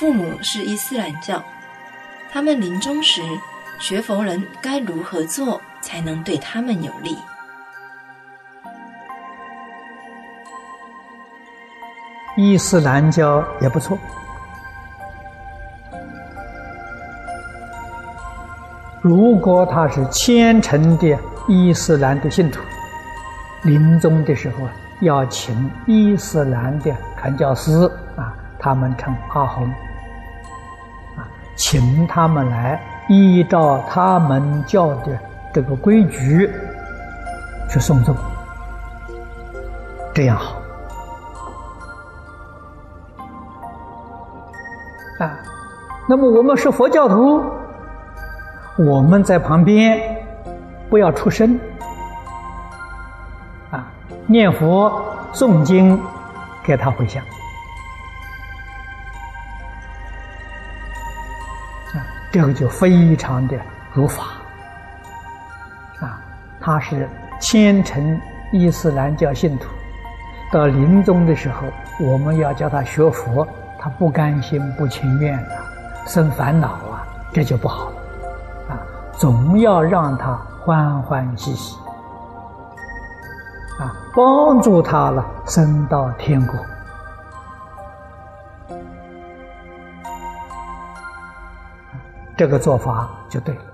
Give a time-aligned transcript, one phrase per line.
[0.00, 1.44] 父母是伊斯兰教，
[2.32, 3.20] 他们临终时，
[3.78, 7.18] 学佛人该如何做才能对他们有利？
[12.34, 13.98] 伊斯兰教也不错。
[19.02, 21.14] 如果他是虔诚的
[21.46, 22.62] 伊斯兰的信徒，
[23.64, 24.66] 临终的时候
[25.02, 27.82] 要请伊斯兰的传教士
[28.16, 29.68] 啊，他们称阿訇，
[31.60, 35.18] 请他们来依照他们教的
[35.52, 36.50] 这个规矩
[37.68, 38.16] 去送终，
[40.14, 40.56] 这样好。
[45.18, 45.36] 啊，
[46.08, 47.42] 那么我们是佛教徒，
[48.78, 50.00] 我们在旁边
[50.88, 51.60] 不要出声，
[53.70, 53.84] 啊，
[54.26, 54.90] 念佛
[55.34, 56.00] 诵经，
[56.64, 57.22] 给他回向，
[62.32, 63.56] 这个就非常的
[63.92, 64.24] 如法，
[66.00, 66.20] 啊，
[66.60, 67.08] 他是
[67.40, 68.20] 虔诚
[68.52, 69.68] 伊斯兰教信徒，
[70.52, 71.66] 到临终的时候，
[71.98, 73.46] 我们要叫他学佛。
[73.82, 75.56] 他不甘心、不情愿的，
[76.06, 77.94] 生烦恼啊，这就不好了，
[78.68, 78.76] 啊，
[79.16, 81.78] 总要让他欢欢喜喜，
[83.78, 86.54] 啊，帮助他了，升到天国，
[92.40, 93.69] 这个做法就对了。